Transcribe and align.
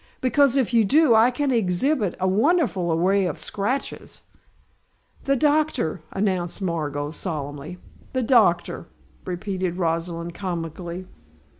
Because 0.19 0.55
if 0.57 0.73
you 0.73 0.83
do 0.83 1.13
I 1.13 1.29
can 1.29 1.51
exhibit 1.51 2.15
a 2.19 2.27
wonderful 2.27 2.91
array 2.91 3.27
of 3.27 3.37
scratches" 3.37 4.21
"The 5.25 5.35
doctor," 5.35 6.01
announced 6.11 6.59
Margot, 6.59 7.11
solemnly. 7.11 7.77
"The 8.13 8.23
doctor," 8.23 8.87
repeated 9.25 9.75
Rosalind, 9.77 10.33
comically. 10.33 11.05